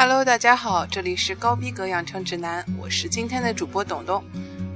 [0.00, 4.24] Hello，大家好，这里是高逼格养成指南，我是今天的主播董董。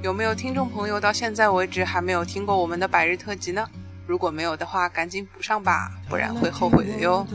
[0.03, 3.65] 有没有听众朋友到现在为止还没有听过我们的百日特辑呢？
[4.05, 7.25] 如果没有的话，赶紧补上吧，不然会后悔的哟。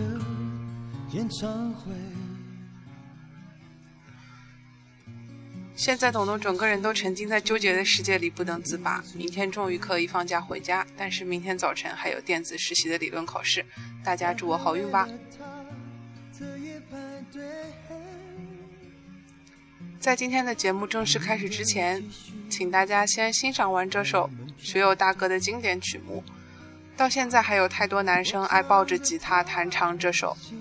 [5.75, 9.03] 现在董董整个人都沉浸在纠结的世界里不能自拔。
[9.15, 13.65] 明天终于可以放假回家，但是明天早晨还有电子实习的理论考试，
[14.05, 15.09] 大家祝我好运吧。
[19.99, 22.03] 在今天的节目正式开始之前，
[22.49, 26.23] 请大家先欣赏完这首学友大哥的经典曲目。
[26.97, 30.37] 到现在还有太多男生爱抱着吉他弹唱这首《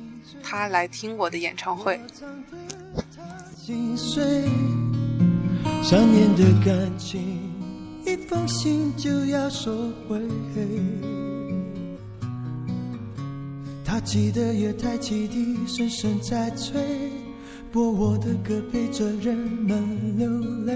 [0.44, 1.98] 他来听我的演唱会》。
[13.98, 16.80] 他记得月台汽笛声声在催，
[17.72, 20.30] 播我的歌陪着人们流
[20.66, 20.76] 泪。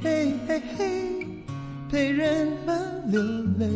[0.00, 1.26] 嘿嘿嘿，
[1.90, 3.20] 陪人们流
[3.58, 3.68] 泪。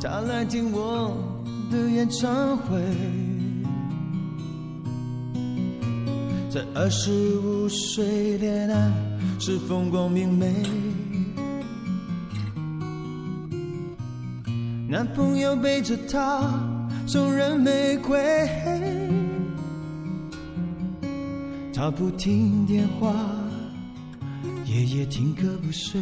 [0.00, 1.14] 他来听我。
[1.70, 2.80] 的演唱会，
[6.50, 9.11] 在二十五岁恋爱
[9.44, 10.54] 是风光明媚，
[14.88, 16.48] 男朋友背着她
[17.08, 18.48] 送人玫瑰，
[21.74, 23.12] 她不听电话，
[24.64, 26.00] 夜夜听歌不睡。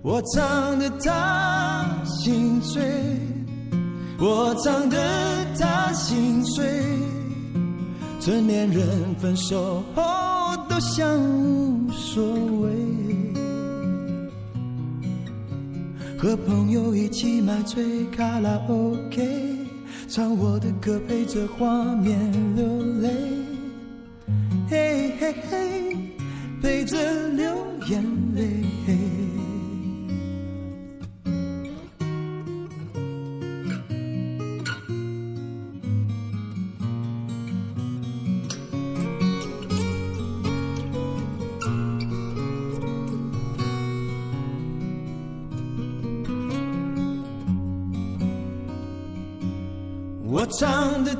[0.00, 2.80] 我唱的他心碎，
[4.20, 4.96] 我唱的
[5.58, 6.64] 他心碎，
[8.20, 10.35] 成年人分手后
[10.76, 12.22] 都像无所
[12.60, 12.68] 谓，
[16.18, 19.56] 和朋友一起买醉卡拉 OK，
[20.06, 22.66] 唱我的歌陪着画面流
[23.00, 23.08] 泪，
[24.68, 25.96] 嘿嘿嘿，
[26.60, 26.98] 陪着
[27.30, 27.56] 流
[27.88, 28.04] 眼
[28.34, 29.05] 泪。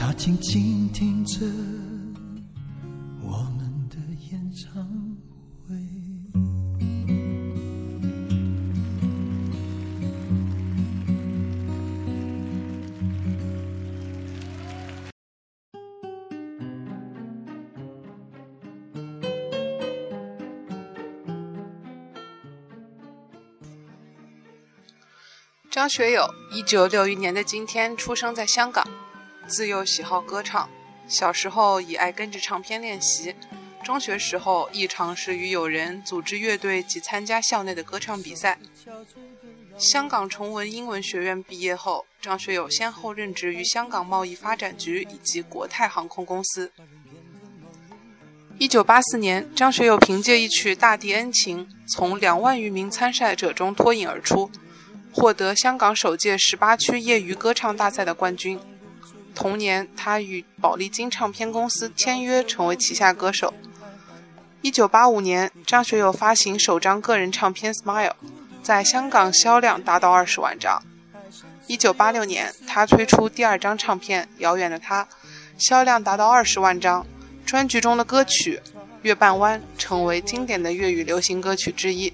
[0.00, 1.44] 他静静听着
[3.20, 3.96] 我们的
[4.30, 4.82] 演唱
[5.68, 5.76] 会。
[25.70, 28.82] 张学友，一九六一年的今天出生在香港。
[29.50, 30.70] 自幼喜好歌唱，
[31.08, 33.34] 小时候以爱跟着唱片练习。
[33.82, 38.58] 中学时候亦尝试与友人组织乐队及参加校内的歌唱比赛。
[39.76, 46.70] 香港崇文英文学院毕业后，张学友先后任职于香港贸易发展局以及国泰航空公司。
[48.58, 54.50] 一九八四年，张学友凭借一曲《大地恩情》，从两万余名参赛者中脱颖而出，
[55.12, 58.60] 获得香港首届十八区业余歌唱大赛的冠军。
[59.34, 63.54] 同年，他与宝丽金唱片公司签约，成为旗下歌手。
[64.62, 68.10] 一九八五年，张学友发行首张个人唱片《Smile》，
[68.62, 70.82] 在香港销量达到二十万张。
[71.66, 75.04] 一九八六年，他推出第二张唱片《遥远的他》，
[75.56, 77.06] 销量达到二十万张。
[77.46, 78.60] 专辑中的歌曲
[79.02, 82.12] 《月半弯》成为经典的粤语流行歌曲之一。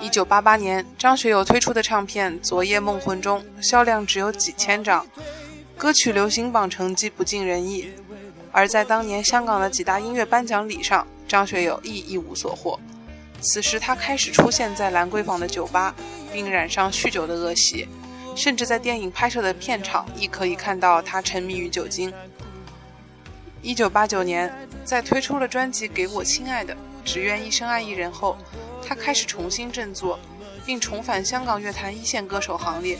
[0.00, 5.06] 一九八八年，张学友推出的唱片《昨夜梦魂》中销量只有几千张，
[5.76, 7.90] 歌曲流行榜成绩不尽人意。
[8.52, 12.78] 而在当年香港的几大音乐颁奖礼上，张学友亦一无所获。
[13.40, 15.94] 此时，他开始出现在兰桂坊的酒吧，
[16.32, 17.88] 并染上酗酒的恶习，
[18.36, 22.12] 甚至在电影拍摄的片场亦可以看到他沉迷于酒精。
[23.60, 24.52] 一九八九年，
[24.84, 26.74] 在推出了专辑《给我亲爱的》
[27.04, 28.36] 《只愿一生爱一人》后，
[28.86, 30.18] 他开始重新振作，
[30.64, 32.98] 并重返香港乐坛一线歌手行列。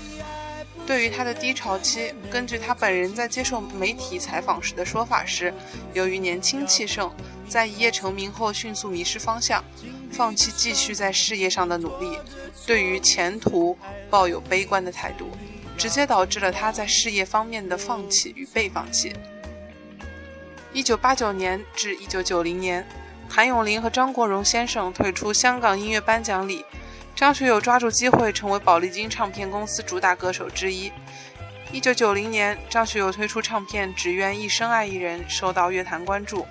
[0.87, 5.53] 对于他的低潮期，根据他本人在接受媒体采访时的说法是，
[5.95, 7.11] 由于年轻气盛，
[7.49, 9.65] 在一夜成名后迅速迷失方向，
[10.13, 12.19] 放弃继续在事业上的努力，
[12.67, 13.79] 对于前途
[14.11, 15.31] 抱有悲观的态度，
[15.79, 19.15] 直接导致了他在事业方面的放弃与被放弃。
[20.75, 22.87] 一九八九年至一九九零年，
[23.29, 26.65] 谭咏麟和张国荣先生退出香港音乐颁奖礼，
[27.17, 30.93] 张学友抓住机会成为宝丽金唱片公司主打歌手之一。
[31.73, 36.47] 一九九零年，张学友推出唱片《只愿一生爱一人》，受到乐坛关注，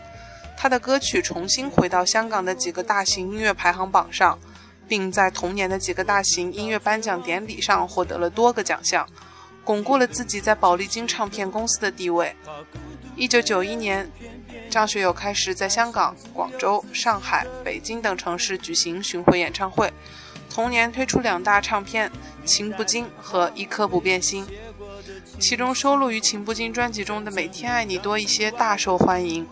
[0.57, 4.37] 他的歌曲重新回到香港的几个大型音乐排行榜上，
[4.85, 9.07] 并在同年的几个大型音乐颁奖典礼上获得了多个奖项，
[9.63, 12.35] 巩固了自己在宝丽金唱片公司的地位。
[13.15, 14.09] 一九九一年，
[14.69, 19.93] 张学友开始在香港、广州、上海、北京等城市举行巡回演唱会。
[20.49, 22.09] 同年推出两大唱片
[22.45, 24.45] 《情不禁》和《一颗不变心》，
[25.39, 29.47] 其中收录于《情不禁》专辑中的《每天爱你多一些》大受欢迎。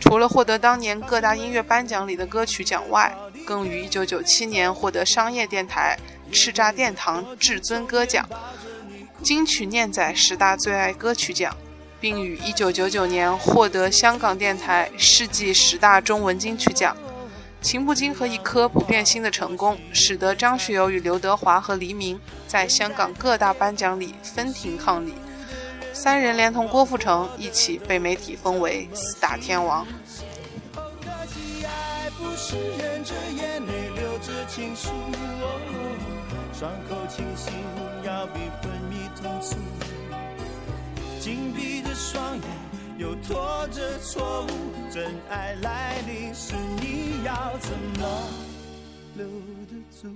[0.00, 3.12] 除了获得当年各大音乐颁奖礼的歌曲奖外，
[3.44, 5.98] 更于一九九七年获得商业电台
[6.32, 8.28] 叱咤殿堂至尊歌奖、
[9.22, 11.56] 金曲念仔十大最爱歌曲奖。
[12.00, 16.96] 并于1999年获得香港电台世纪十大中文金曲奖，
[17.60, 25.12] 《情不禁》和《一颗不变心》的成功，使得张学友与刘德华和黎明在香港各大颁奖礼分庭抗礼，
[25.92, 29.86] 三人连同郭富城一起被媒体封为四大天王。
[36.52, 37.52] 伤口清醒，
[38.04, 39.56] 要比昏迷痛楚。
[41.28, 42.42] 紧闭着双眼，
[42.96, 44.48] 又拖着错误，
[44.90, 47.70] 真爱来临时，你要怎
[48.00, 48.30] 么
[49.14, 49.26] 留
[49.66, 50.08] 得住？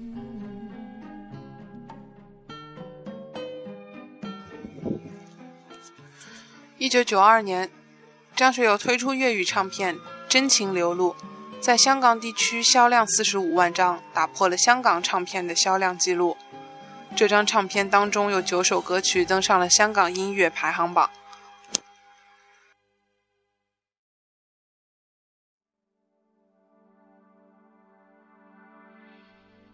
[6.79, 7.70] 一九九二年，
[8.35, 9.94] 张学友推出粤语唱片
[10.31, 11.11] 《真情流露》，
[11.61, 16.39] 在香港地区销量四十五万张，打破了香港唱片的销量记录。
[17.14, 21.08] 这张唱片当中有九首歌曲登上了香港音乐排行榜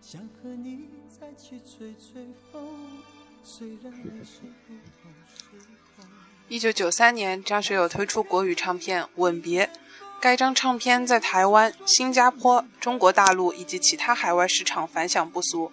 [0.00, 3.02] 想和你再去吹吹风
[3.42, 4.40] 虽然还是。
[6.48, 9.66] 一九九三年，张学友推出国语唱片《吻别》，
[10.18, 15.70] 该张唱片在台湾、新加坡、中国大陆以及其他海外市场反响不俗。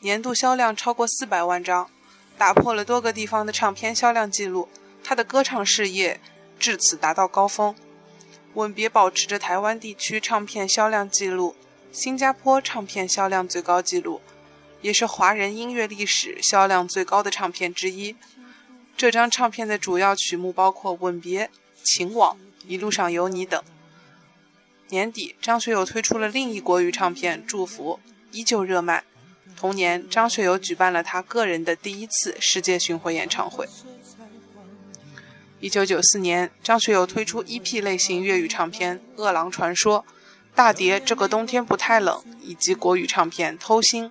[0.00, 1.90] 年度销量超过四百万张，
[2.36, 4.68] 打破了多个地方的唱片销量记录。
[5.02, 6.20] 他的歌唱事业
[6.58, 7.74] 至此达到高峰。
[8.54, 11.56] 吻别保持着台湾地区唱片销量记录，
[11.90, 14.20] 新加坡唱片销量最高纪录，
[14.80, 18.14] 也是华人音乐历史销量最高的唱片之一。
[18.96, 21.46] 这张唱片的主要曲目包括《吻别》
[21.82, 22.36] 《情网》
[22.68, 23.62] 《一路上有你》等。
[24.88, 28.00] 年底，张学友推出了另一国语唱片《祝福》，
[28.32, 29.04] 依旧热卖。
[29.58, 33.68] 同年，张学友举办了他个人的第一次世界巡回演唱会。
[35.58, 40.04] 一九九四年，张学友推出 EP 类型粤语唱片《饿狼传说》，
[40.54, 44.04] 大碟《这个冬天不太冷》以及国语唱片《偷心》。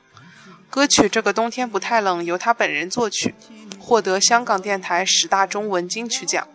[0.69, 3.33] 歌曲《这个冬天不太冷》由他本人作曲，
[3.79, 6.45] 获得香港电台十大中文金曲奖。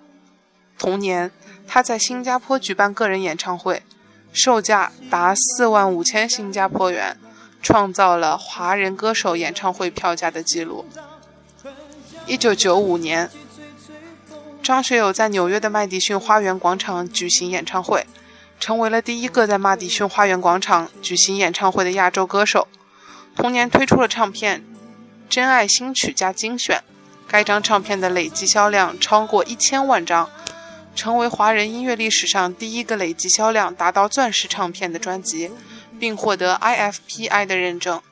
[0.79, 1.31] 同年，
[1.67, 3.83] 他在新加坡举办个人演唱会，
[4.35, 7.17] 售价达四万五千新加坡元。
[7.63, 10.85] 创造了华人歌手演唱会票价的记录。
[12.27, 13.31] 一九九五年，
[14.63, 18.07] 张学友在纽约的麦迪逊花园广场举行演唱会，
[18.61, 22.67] 成为了第一个在麦迪逊花园广场举行演唱会的亚洲歌手。
[23.35, 24.61] 同年推出了唱片
[25.29, 26.79] 《真爱新曲加精选》，
[27.27, 30.29] 该张唱片的累计销量超过一千万张，
[30.95, 35.51] 成为华人音乐历史上第一个累计销量达到钻石唱片的专辑，
[36.03, 38.03] 并获得 IFPI 的认证。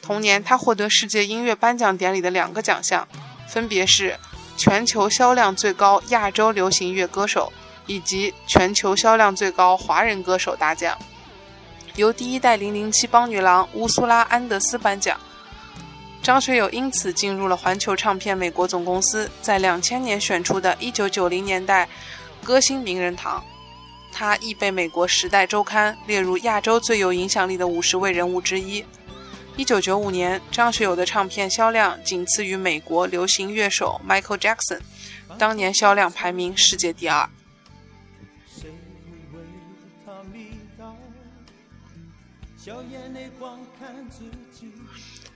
[0.00, 3.06] 同年，他获得世界音乐颁奖典礼的两个奖项，
[3.46, 4.16] 分别是
[4.56, 7.52] 全球销量最高亚洲流行乐歌手
[7.84, 10.96] 以及全球销量最高华人歌手大奖，
[11.96, 15.20] 由第一代零零七帮女郎乌苏拉·安德斯颁奖。
[16.22, 21.86] 张学友因此进入了环球唱片美国总公司在两千年选出的1990年代
[22.42, 23.44] 歌星名人堂，
[24.12, 28.84] 他亦被美国《时代周刊》列入亚洲最有影响力的五十位人物之一。
[29.56, 34.80] 一九九五年，张学友的唱片销量仅次于美国流行乐手 Michael Jackson，
[35.36, 37.28] 当年销量排名世界第二。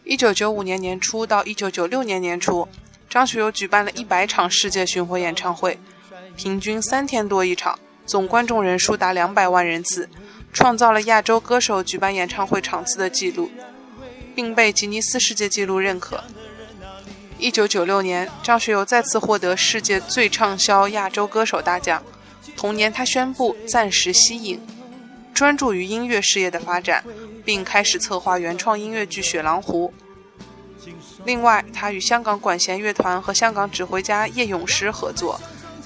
[0.05, 2.69] 一九九五年年初到一九九六年年初，
[3.09, 5.79] 张学友举办了一百场世界巡回演唱会，
[6.37, 7.79] 平均三天多一场，
[8.13, 10.07] 总观众人数达两百万人次，
[10.53, 13.51] 创造了亚洲歌手举办演唱会场次的纪录。
[14.35, 16.23] 并被吉尼斯世界纪录认可。
[17.39, 22.03] 一九九六年，张学友再次获得世界最畅销亚洲歌手大奖。
[22.55, 24.61] 同年，他宣布暂时息影，
[25.33, 27.03] 专注于音乐事业的发展，
[27.47, 29.91] 并开始策划原创音乐剧《雪狼湖》。
[31.25, 35.41] 另外，他与香港管弦乐团和香港指挥家叶咏诗合作，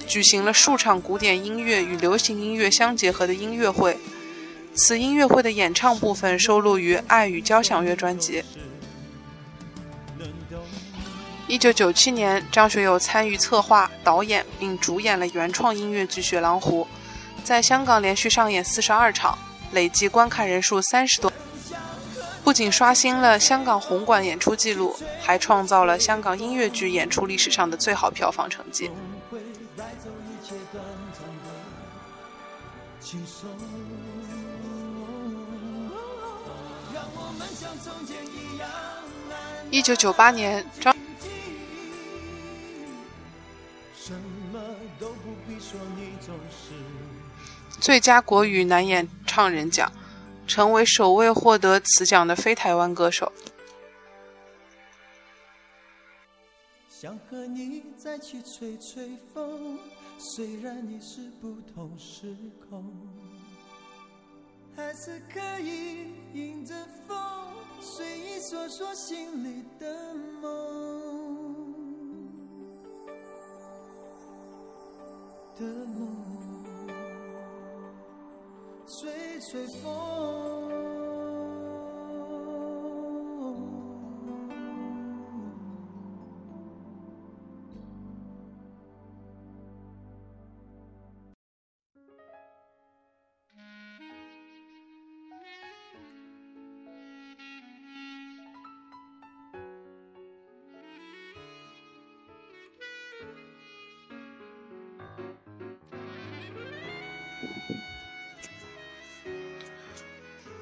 [0.07, 3.99] 举行了数场古典音乐与流行音乐相结合的音乐会。
[4.75, 8.45] 此音乐会的演唱部分收录于《爱与交响乐》专辑。
[11.49, 16.83] 一九九七年，张学友参与策划、导演并主演了原创音乐剧《雪狼湖》，
[17.45, 19.39] 在香港连续上演四十二场，
[19.73, 21.33] 累计观看人数三十多，
[22.45, 28.91] 不仅刷新了香港红馆演出记录，还创造了香港音乐剧演出历史上的最好票房成绩。
[39.71, 40.97] 一九九八年，张
[47.81, 49.93] 最佳国语男演唱人奖，
[50.47, 53.33] 成为首位获得此奖的非台湾歌手。
[56.89, 59.79] 想和你再去吹吹风，
[60.35, 62.37] 虽然你是不同时
[62.69, 62.85] 空。
[64.75, 66.75] 还是可以迎着
[67.07, 67.17] 风，
[67.81, 70.45] 随意说说心里的梦
[75.59, 76.07] 的梦，
[78.87, 80.76] 吹吹风。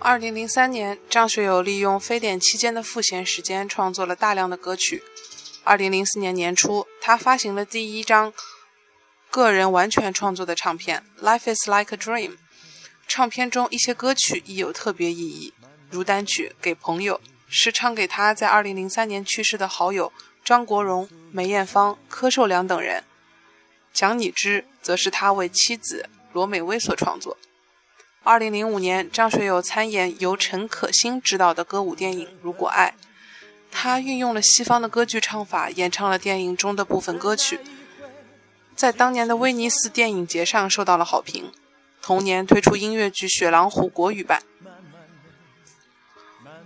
[0.07, 5.03] 二零零三年，张学友利用非典期间的赋闲时间创作了大量的歌曲。
[5.63, 8.31] 二零零四年年初，他发行了第一张
[9.31, 12.33] 个人完全创作的唱片《Life Is Like a Dream》。
[13.09, 15.55] 唱片中一些歌曲亦有特别意义，
[15.89, 17.19] 如单曲《给朋友》
[17.49, 20.13] 是唱给他在二零零三年去世的好友
[20.45, 23.01] 张国荣、梅艳芳、柯受良等人。
[23.95, 27.39] 《讲你知》则是他为妻子罗美薇所创作。
[28.27, 32.95] 二零零五年，张学友参演由陈可辛执导的歌舞电影《如果爱》，
[33.71, 37.61] 他运用了西方的歌剧唱法，演唱了电影中的部分歌曲，
[38.75, 41.53] 在当年的威尼斯电影节上受到了好评。
[42.01, 44.43] 同年推出音乐剧《雪狼湖》国语版。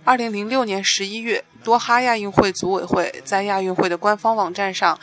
[0.05, 4.97] 二零零六年十一月，多哈亚运会组委会在亚运会的官方网站上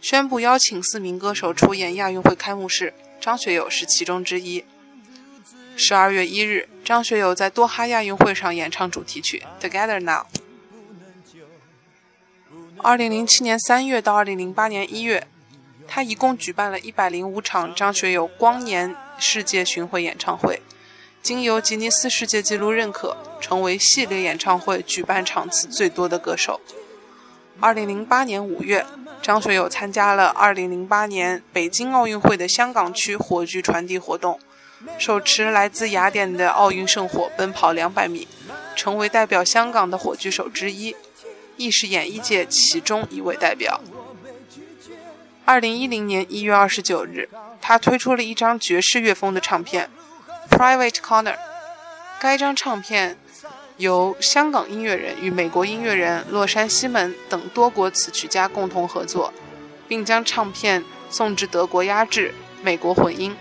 [0.00, 4.64] 宣布邀请四名歌手出演亚运会开幕式，张学友是其中之一。
[5.80, 10.22] 十二月一日，张学友在多哈亚运会上演唱主题曲《Together Now》。
[12.78, 15.28] 二零零七年三月到二零零八年一月，
[15.86, 20.60] 他一共举办了一百零五场张学友光年世界巡回演唱会，
[21.22, 26.60] 经由吉尼斯世界纪录认可，成为系列演唱会举办场次最多的歌手。
[27.60, 28.84] 二零零八年五月，
[29.22, 34.40] 张学友参加了二零零八年北京奥运会的香港区火炬传递活动，
[34.98, 38.28] 手持来自雅典的奥运圣火奔跑两百米，
[38.76, 40.94] 成为代表香港的火炬手之一，
[41.56, 43.80] 亦是演艺界其中一位代表。
[45.44, 47.28] 二零一零年一月二十九日，
[47.60, 49.88] 他推出了一张爵士乐风的唱片
[50.56, 51.34] 《Private Corner》，
[52.20, 53.16] 该张唱片。
[53.78, 59.32] 由香港音乐人与美国音乐人洛山西门等多国词曲家共同合作，
[59.86, 63.36] 并将唱片送至德国压制、美国混音。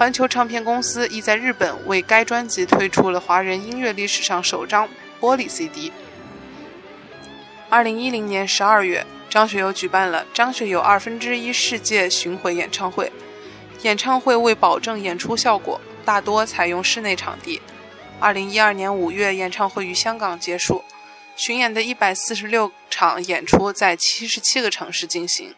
[0.00, 4.88] 环球唱片公司亦在日本为该专辑推出了华人音乐历史上首张
[5.20, 5.92] 玻璃 CD。
[7.68, 13.12] 二零一零年十二月，张学友举办了张学友二分之一世界巡回演唱会。
[13.82, 17.60] 演唱会为保证演出效果，大多采用室内场地。
[18.18, 20.82] 二零一二年五月，演唱会于香港结束，
[21.36, 25.54] 巡演的一百四十六场演出在七十七个城市进行，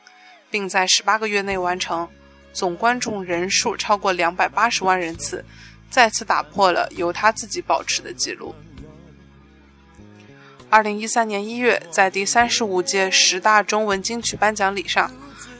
[0.51, 2.09] 并在十八个月内完成，
[2.53, 5.45] 总观众人数超过两百八十万人次，
[5.91, 8.55] 再次打破了由他自己保持的记录。
[10.71, 15.11] 二零一三年一月，在第三十五届十大中文金曲颁奖礼上，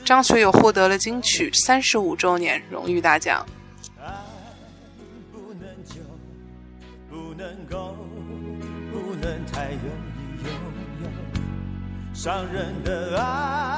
[0.03, 3.45] 张学友获得了金曲三十五周年荣誉大奖。
[12.13, 13.72] 伤人的爱，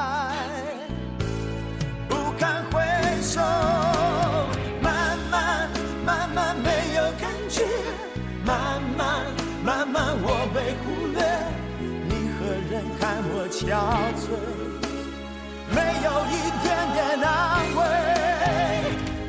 [17.17, 17.81] 难为，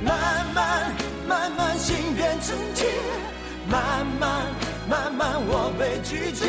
[0.02, 0.92] 慢慢
[1.26, 2.86] 慢慢心变成铁，
[3.68, 4.46] 慢慢
[4.88, 6.46] 慢慢我被拒绝。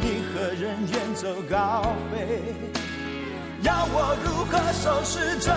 [0.00, 2.42] 你何人远走高飞？
[3.62, 5.50] 要我如何收拾这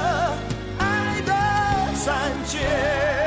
[0.79, 1.33] 爱的
[1.95, 3.26] 残缺？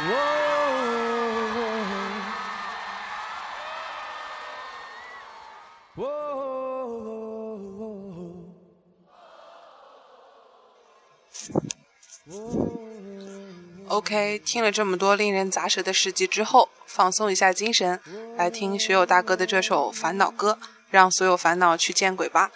[0.00, 0.14] 哦哦
[5.96, 6.04] 哦哦
[12.26, 12.36] 哦哦
[13.88, 18.00] ？OK，听了这么多令人咂舌的事迹之后，放松一下精神，
[18.36, 20.58] 来听学友大哥的这首《烦恼歌》，
[20.90, 22.52] 让所有烦恼去见鬼吧。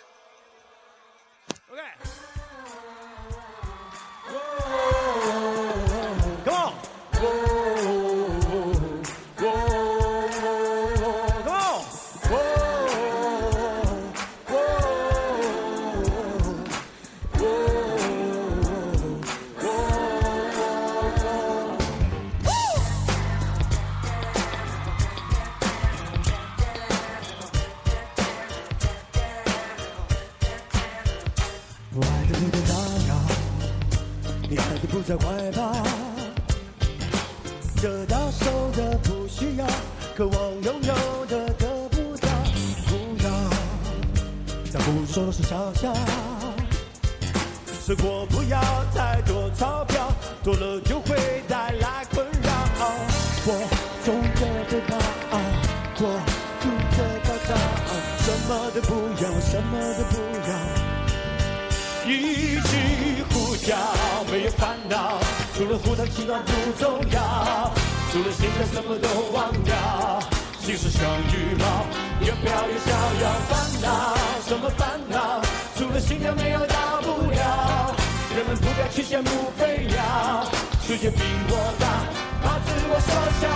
[80.93, 82.05] 世界比我大，
[82.43, 83.09] 怕自我缩
[83.41, 83.49] 小，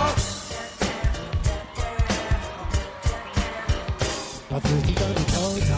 [4.49, 5.69] 把自己当成跳蚤，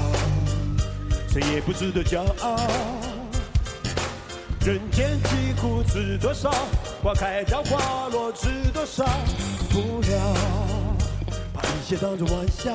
[1.34, 2.56] 谁也不值得骄傲。
[4.66, 6.50] 人间疾苦知多少？
[7.04, 9.04] 花开到花落知多少？
[9.70, 10.18] 不要
[11.52, 12.72] 把一切当作玩笑。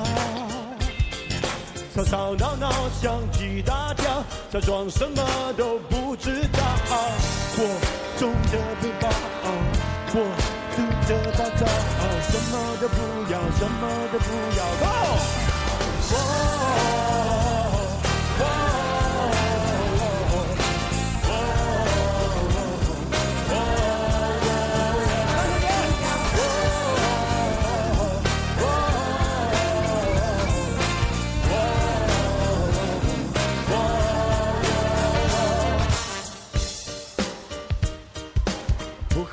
[1.95, 2.71] 吵吵闹闹，
[3.01, 6.59] 相继大叫，假装什么都不知道。
[7.57, 9.11] 我中的不好，
[10.13, 10.17] 我
[10.75, 11.61] 读的大招，
[12.21, 12.97] 什么都不
[13.31, 14.25] 要，什么都不
[14.57, 14.59] 要。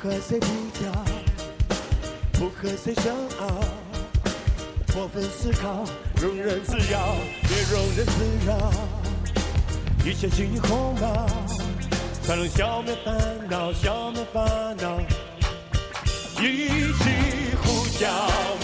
[0.03, 0.91] 和谁比较，
[2.33, 3.47] 不和谁争拗，
[4.93, 5.85] 过分思考，
[6.17, 8.69] 庸人自扰，别庸人自扰。
[10.03, 11.25] 一切轻于鸿毛，
[12.21, 13.15] 才能消灭烦
[13.49, 14.99] 恼，消灭烦恼。
[16.41, 18.09] 一起呼叫，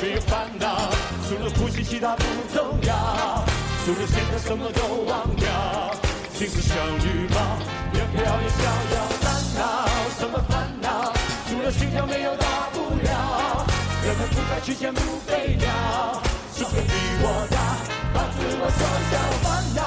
[0.02, 0.92] 没有烦恼，
[1.30, 2.24] 除了呼吸其他不
[2.54, 3.46] 重要，
[3.86, 5.48] 除了现在什么都忘掉，
[6.34, 7.58] 心事像羽毛，
[7.94, 9.08] 越飘越逍遥。
[9.22, 9.88] 烦恼
[10.20, 10.59] 什么烦恼？
[11.70, 13.64] 除了心跳没有大不了，
[14.04, 16.20] 人们不该去羡慕飞鸟，
[16.52, 17.78] 世界比我大，
[18.12, 18.80] 把自我缩
[19.12, 19.14] 小。
[19.44, 19.80] 烦恼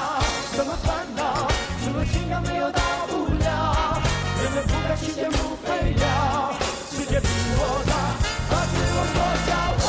[0.55, 1.51] 什么烦恼？
[1.83, 4.01] 除了心跳没有大不了，
[4.41, 6.53] 人们不该去羡慕飞鸟，
[6.89, 7.93] 世界比我大，
[8.49, 9.15] 把自我缩
[9.45, 9.82] 小。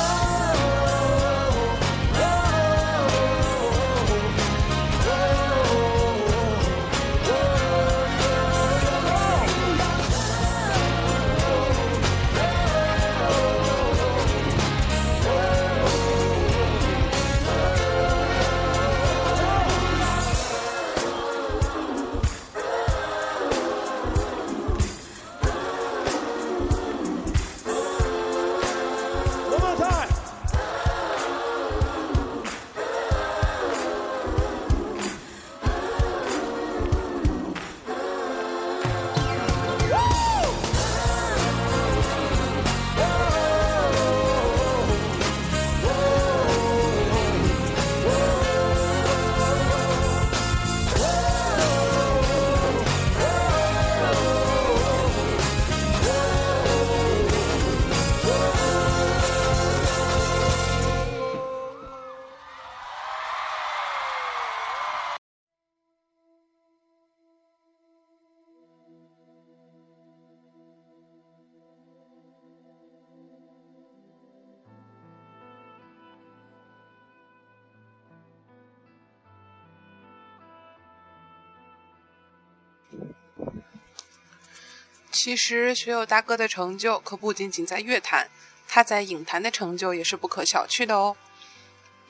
[85.24, 88.28] 其实学友大哥的成就可不仅仅在乐坛，
[88.68, 91.16] 他在影坛的成就也是不可小觑的哦。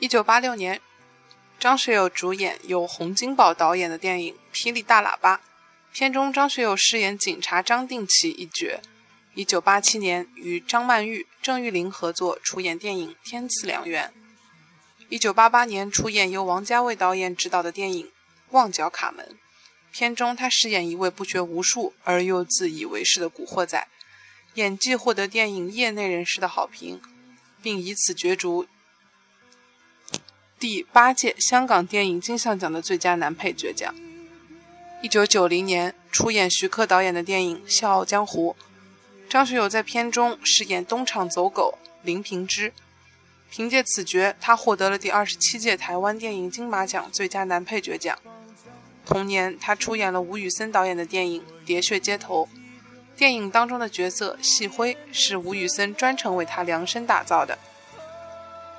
[0.00, 0.80] 一九八六年，
[1.60, 5.36] 张学友主演由洪金宝导演的电影《霹雳大喇叭》，
[5.92, 8.80] 片中张学友饰演警察张定奇一角。
[9.34, 14.12] 一九八七年，与张曼玉、郑裕玲合作出演电影《天赐良缘》。
[15.08, 18.06] 一九八八年，出演由王家卫导演执导的电影
[18.50, 19.24] 《旺角卡门》。
[19.96, 23.86] 片中，他饰演一位不学无术而又自以为是的古惑仔，
[24.54, 27.00] 演技获得电影业内人士的好评，
[27.62, 28.66] 并以此角逐
[30.58, 33.94] 第八届香港电影金像奖的最佳男配角奖。
[35.00, 38.56] 一九九零年，出演徐克导演的电影《笑傲江湖》，
[39.30, 42.72] 张学友在片中饰演东厂走狗林平之，
[43.48, 48.18] 凭借此角，他获得了第二十七届台湾电影金马奖最佳男配角奖。
[49.06, 52.48] 同年，他出演了吴宇森导演的电影《喋血街头》，
[53.16, 57.58] 电影当中的角色细辉是吴宇森专程为他量身打造的。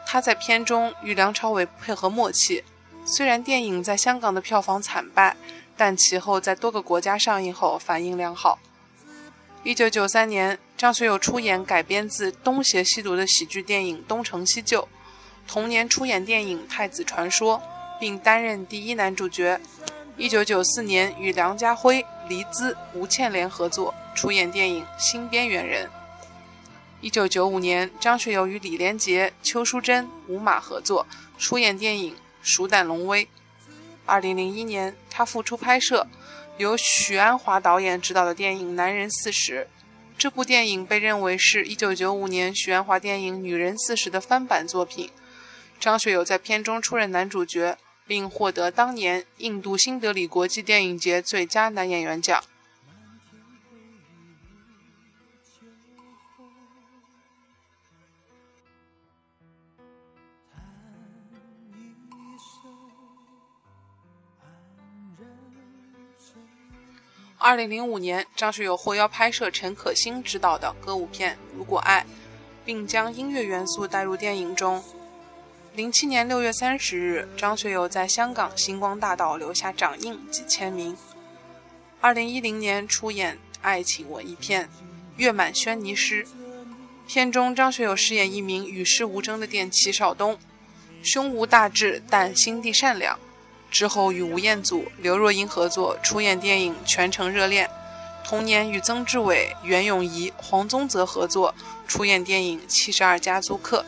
[0.05, 2.63] 他在片中与梁朝伟配合默契，
[3.05, 5.37] 虽然电影在香港的票房惨败，
[5.77, 8.59] 但其后在多个国家上映后反应良好。
[9.63, 14.81] 一九九三年，张学友出演改编自《东邪西毒》的喜剧电影《东成西就》，
[15.47, 17.57] 同年出演电影《太子传说》，
[17.99, 19.59] 并担任第一男主角。
[20.17, 25.87] 一九九四年，与梁家辉、黎姿、吴倩莲合作出演电影《新边缘人》。
[27.01, 31.05] 一九九五年，张学友与李连杰、邱淑贞、吴马合作
[31.37, 33.25] 出演电影《鼠胆龙威》。
[34.05, 36.07] 二零零一年，他复出拍摄
[36.57, 39.67] 由许鞍华导演执导的电影《男人四十》。
[40.17, 45.11] 这部电影被认为是一九九五年许鞍华电影《女人四十》的翻版作品。
[45.77, 47.77] 张学友在片中出任男主角。
[48.07, 52.43] 并获得当年印度新德里国际电影节最佳男演员奖。
[67.37, 72.01] 二零零五年，张学友获邀拍摄陈可辛执导的歌舞片《如果爱》，
[72.65, 74.83] 并将音乐元素带入电影中。
[75.75, 80.95] 零七年六月三十日，张学友在香港星光大道留下掌印及签名。
[81.99, 84.63] 二零一零年出演爱情文艺片
[85.17, 86.23] 《月满轩尼诗》，
[87.05, 90.39] 片中张学友饰演一名与世无争的电器少东，
[91.03, 93.19] 胸无大志但心地善良。
[93.69, 97.67] 之后与吴彦祖、刘若英合作出演电影《全城热恋》，
[98.25, 101.53] 同年与曾志伟、袁咏仪、黄宗泽合作
[101.85, 103.81] 出演电影《七十二家租客》。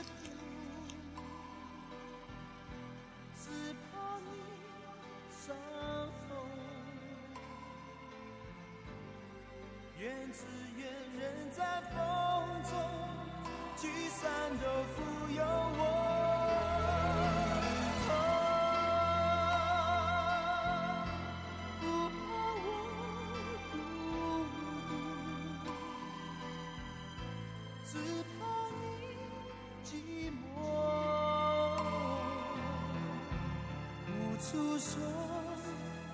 [34.40, 35.02] 诉说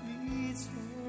[0.05, 1.02] 离愁。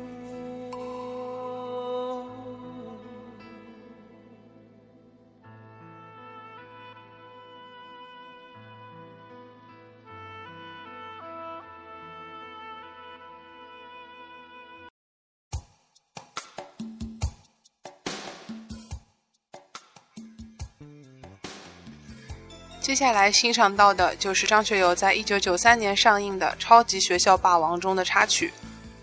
[22.85, 28.53] 接下来欣赏到的就是张学友在一九九三年上映的《超级学校霸王》中的插曲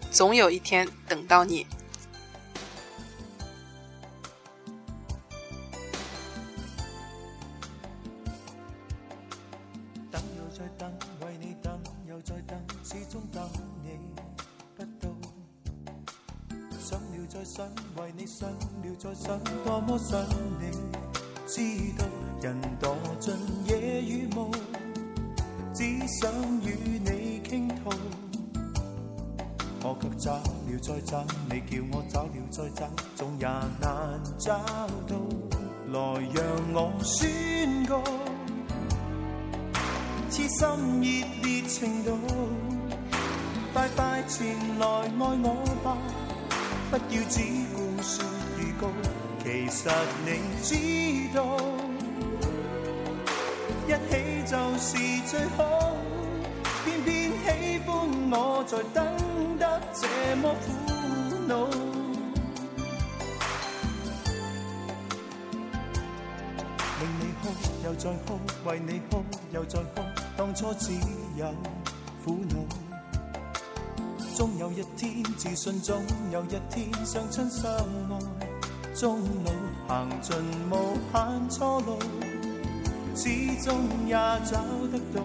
[0.11, 1.63] 《总有一天等到你》。
[33.21, 33.45] 总也
[33.79, 34.57] 难找
[35.07, 35.15] 到。
[35.93, 35.99] 来
[36.33, 38.01] 让我宣告，
[40.31, 40.67] 痴心
[41.01, 42.17] 热烈程度，
[43.73, 45.53] 快快前来爱我
[45.83, 45.95] 吧，
[46.89, 47.43] 不要只
[47.75, 48.25] 顾说
[48.57, 48.89] 预告，
[49.43, 49.87] 其实
[50.25, 50.29] 你
[50.63, 51.45] 知道。
[53.85, 54.11] 一起
[54.47, 55.59] 就是最好，
[56.83, 57.87] 偏偏喜欢
[58.31, 59.05] 我在等
[59.59, 60.07] 得这
[60.37, 60.65] 么苦
[61.47, 61.90] 恼。
[68.01, 70.01] 再哭，为你哭又再哭，
[70.35, 70.91] 当初只
[71.37, 71.45] 有
[72.25, 72.55] 苦恼。
[74.35, 78.47] 终有一天自信，总有一天相亲相爱，
[78.95, 79.51] 终老
[79.87, 80.35] 行尽
[80.71, 81.99] 无限错路。
[83.13, 83.29] 始
[83.63, 84.57] 终也找
[84.91, 85.21] 得到，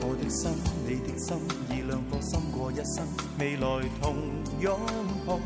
[0.00, 0.50] 我的心，
[0.88, 1.38] 你的心，
[1.70, 3.06] 以两颗心过一生，
[3.38, 4.16] 未来同
[4.58, 4.76] 拥
[5.24, 5.38] 抱，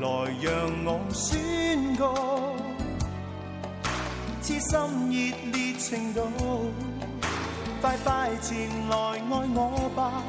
[0.00, 0.08] 来
[0.40, 0.50] 让
[0.86, 2.14] 我宣告，
[4.46, 4.78] 痴心
[5.08, 6.20] 热烈程度，
[7.80, 10.22] 快快前来爱我吧，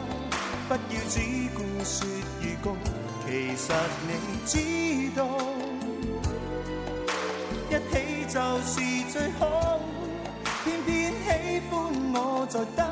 [0.69, 1.19] 不要只
[1.53, 2.07] 顾说
[2.41, 2.77] 预告，
[3.25, 3.73] 其实
[4.07, 4.09] 你
[4.45, 4.55] 知
[5.17, 5.19] 道，
[7.69, 7.93] 一起
[8.29, 8.73] 就是。
[9.11, 9.43] 最好，
[10.63, 11.27] 偏偏喜
[11.69, 11.73] 欢
[12.13, 12.15] 我
[12.49, 12.87] 在等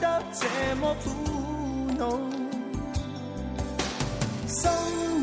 [0.00, 0.40] 得这
[0.80, 1.04] 么苦
[1.98, 2.02] 恼。
[4.48, 4.60] 心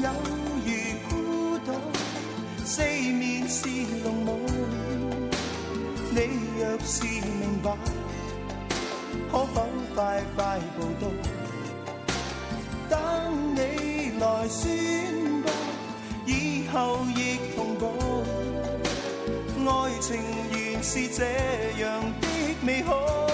[0.04, 0.06] 有
[0.64, 0.70] 如
[1.10, 1.12] 孤
[1.66, 1.74] 岛，
[2.66, 3.68] 四面是
[4.04, 4.39] 浓雾。
[6.70, 7.72] 若是明白，
[9.32, 11.08] 可否快快报到？
[12.88, 13.60] 等你
[14.20, 15.50] 来宣布，
[16.28, 18.24] 以后亦同步。
[19.68, 21.26] 爱情原是这
[21.82, 22.28] 样的
[22.62, 23.29] 美好。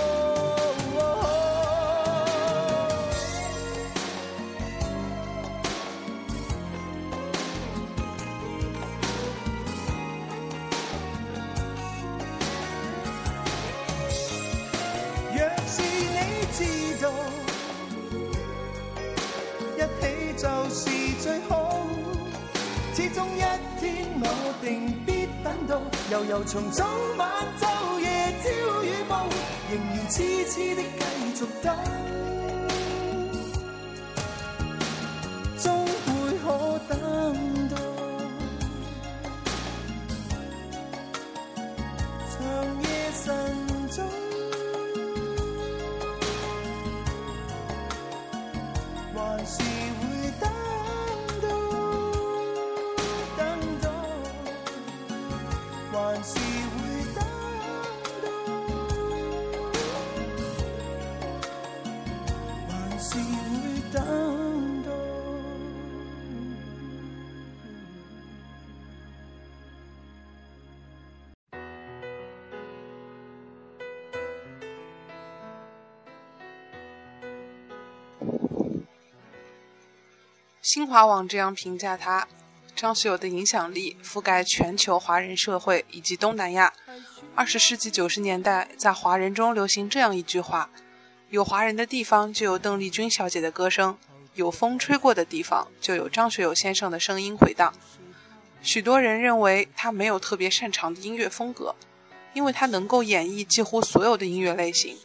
[20.38, 20.90] 就是
[21.22, 21.86] 最好。
[22.94, 23.40] 始终一
[23.80, 24.26] 天我
[24.64, 26.86] 定必等到，悠悠从早
[27.18, 29.28] 晚昼夜朝与暮，
[29.72, 32.35] 仍然痴痴的继续等。
[80.96, 82.26] 华网这样评价他：
[82.74, 86.72] 张学友的影响力覆盖全球华人社会以及东南亚。
[87.36, 90.70] 二十世纪九十年代，在华人中流行这样一句话
[91.30, 93.98] ：“有华人的地方就有邓丽君小姐的歌声，
[94.36, 97.74] 有风吹过的地方就有张学友先生的声音回荡。”
[98.64, 101.76] 许多人认为他没有特别擅长的音乐风格，
[102.34, 104.96] 因为他能够演绎几乎所有的音乐类型。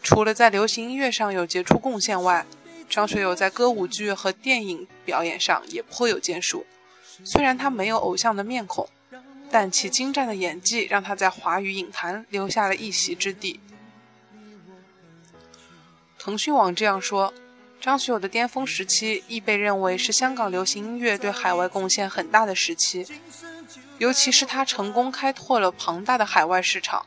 [0.00, 2.46] 除了在流行音乐上有杰出贡献外，
[2.88, 6.64] 张学友在歌舞剧和电影表演上也颇有建树。
[7.24, 8.88] 虽然他没有偶像的面孔，
[9.50, 13.60] 但其精湛的演技让他在华语影坛留下了一席之地。
[16.18, 17.32] 腾讯网这样说：
[17.80, 23.06] 张学友的巅峰时期亦被认为是香港流行音乐对海外贡献很大的时期，
[23.98, 27.06] 尤其是他成功开拓了庞大的海外市场。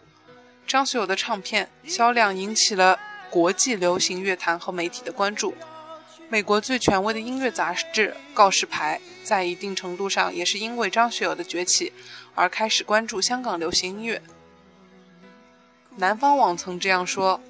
[0.66, 5.54] 张学友的唱片销量引起了国际流行乐坛和媒体的关注。
[6.32, 11.92] 美国最权威的音乐杂志《告示牌》在一定程度上也是因为张学友的崛起
[12.36, 14.22] 而开始关注香港流行音乐。
[15.96, 17.42] 南方网曾这样说：“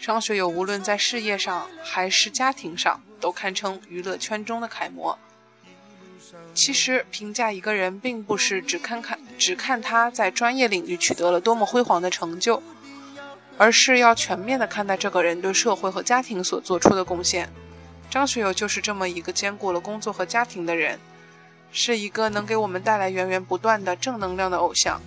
[0.00, 5.16] 张学友无论在事业上还是家庭上，都堪称娱乐圈中的楷模。”
[6.52, 12.60] 其实，评价一个人并不是只看看只看他在专业领域取得了多么辉煌的成就，
[13.56, 17.48] 而是要全面的看待这个人对社会和家庭所做出的贡献。
[18.10, 20.98] 张学友就是这么一个兼顾了工作和家庭的人，
[21.70, 25.00] 是一个能给我们带来源源不断的正能量的偶像。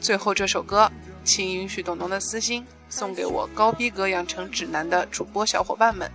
[0.00, 0.90] 最后这首歌，
[1.24, 6.10] 请允许董董的私心送给我高逼格养成指南的主播小伙伴们，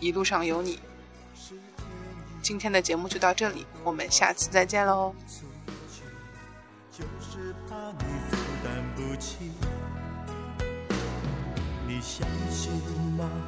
[0.00, 0.78] 一路上有你。
[2.42, 5.14] 今天的节目就到这里，我们下次再见喽。
[11.86, 12.72] 你相信
[13.16, 13.47] 吗？